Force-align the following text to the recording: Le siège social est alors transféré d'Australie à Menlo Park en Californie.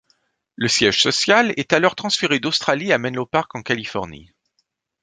Le 0.55 0.67
siège 0.67 0.99
social 0.99 1.53
est 1.57 1.73
alors 1.73 1.95
transféré 1.95 2.39
d'Australie 2.39 2.91
à 2.91 2.97
Menlo 2.97 3.27
Park 3.27 3.53
en 3.53 3.61
Californie. 3.61 4.31